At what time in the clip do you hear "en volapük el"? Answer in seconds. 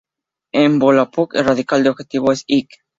0.61-1.43